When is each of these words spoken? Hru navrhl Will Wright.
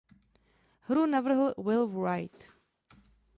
Hru 0.87 1.05
navrhl 1.05 1.53
Will 1.57 1.87
Wright. 1.87 2.49